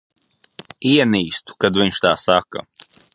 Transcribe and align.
Ienīstu, 0.91 1.57
kad 1.65 1.77
viņš 1.83 2.01
tā 2.07 2.15
saka. 2.25 2.65